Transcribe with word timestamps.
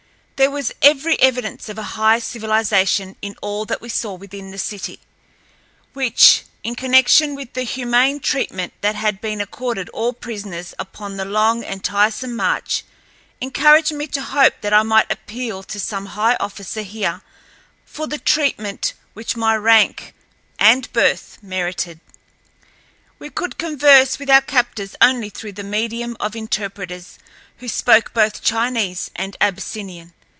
There 0.37 0.49
was 0.49 0.71
every 0.81 1.19
evidence 1.21 1.69
of 1.69 1.77
a 1.77 1.83
high 1.93 2.17
civilization 2.17 3.15
in 3.21 3.35
all 3.43 3.63
that 3.65 3.79
we 3.79 3.89
saw 3.89 4.15
within 4.15 4.49
the 4.49 4.57
city, 4.57 4.99
which, 5.93 6.45
in 6.63 6.73
connection 6.73 7.35
with 7.35 7.53
the 7.53 7.61
humane 7.61 8.19
treatment 8.19 8.73
that 8.81 8.95
had 8.95 9.21
been 9.21 9.39
accorded 9.39 9.87
all 9.89 10.13
prisoners 10.13 10.73
upon 10.79 11.17
the 11.17 11.25
long 11.25 11.63
and 11.63 11.83
tiresome 11.83 12.35
march, 12.35 12.83
encouraged 13.39 13.91
me 13.91 14.07
to 14.07 14.21
hope 14.23 14.55
that 14.61 14.73
I 14.73 14.81
might 14.81 15.11
appeal 15.11 15.61
to 15.61 15.79
some 15.79 16.07
high 16.17 16.35
officer 16.39 16.81
here 16.81 17.21
for 17.85 18.07
the 18.07 18.17
treatment 18.17 18.93
which 19.13 19.35
my 19.37 19.55
rank 19.55 20.15
and 20.57 20.91
birth 20.91 21.37
merited. 21.43 21.99
We 23.19 23.29
could 23.29 23.59
converse 23.59 24.17
with 24.17 24.31
our 24.31 24.41
captors 24.41 24.95
only 25.01 25.29
through 25.29 25.51
the 25.53 25.63
medium 25.63 26.17
of 26.19 26.35
interpreters 26.35 27.19
who 27.57 27.67
spoke 27.67 28.11
both 28.15 28.41
Chinese 28.41 29.11
and 29.15 29.37
Abyssinian. 29.39 30.13